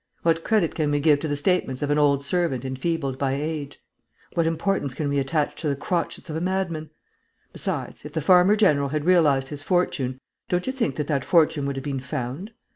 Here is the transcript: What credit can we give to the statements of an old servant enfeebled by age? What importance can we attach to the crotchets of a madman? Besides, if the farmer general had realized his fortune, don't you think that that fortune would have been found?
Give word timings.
What 0.23 0.43
credit 0.43 0.73
can 0.73 0.89
we 0.89 0.99
give 0.99 1.19
to 1.19 1.27
the 1.27 1.35
statements 1.35 1.83
of 1.83 1.91
an 1.91 1.99
old 1.99 2.25
servant 2.25 2.65
enfeebled 2.65 3.19
by 3.19 3.33
age? 3.33 3.77
What 4.33 4.47
importance 4.47 4.95
can 4.95 5.07
we 5.09 5.19
attach 5.19 5.53
to 5.61 5.69
the 5.69 5.75
crotchets 5.75 6.27
of 6.27 6.35
a 6.35 6.41
madman? 6.41 6.89
Besides, 7.53 8.03
if 8.03 8.11
the 8.13 8.19
farmer 8.19 8.55
general 8.55 8.89
had 8.89 9.05
realized 9.05 9.49
his 9.49 9.61
fortune, 9.61 10.19
don't 10.49 10.65
you 10.65 10.73
think 10.73 10.95
that 10.95 11.05
that 11.05 11.23
fortune 11.23 11.67
would 11.67 11.75
have 11.75 11.85
been 11.85 11.99
found? 11.99 12.49